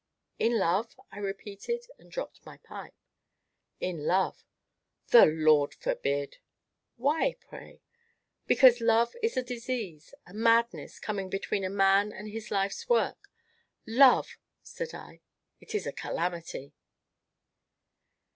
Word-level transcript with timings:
"In 0.39 0.57
love?" 0.57 0.99
I 1.11 1.19
repeated, 1.19 1.85
and 1.99 2.11
dropped 2.11 2.43
my 2.43 2.57
pipe. 2.57 2.95
"In 3.79 4.07
love." 4.07 4.43
"The 5.09 5.27
Lord 5.27 5.75
forbid!" 5.75 6.39
"Why, 6.95 7.35
pray?" 7.39 7.81
"Because 8.47 8.81
Love 8.81 9.15
is 9.21 9.37
a 9.37 9.43
disease 9.43 10.15
a 10.25 10.33
madness, 10.33 10.99
coming 10.99 11.29
between 11.29 11.63
a 11.63 11.69
man 11.69 12.11
and 12.11 12.27
his 12.29 12.49
life's 12.49 12.89
work. 12.89 13.29
Love!" 13.85 14.39
said 14.63 14.95
I, 14.95 15.21
"it 15.59 15.75
is 15.75 15.85
a 15.85 15.91
calamity!" 15.93 16.73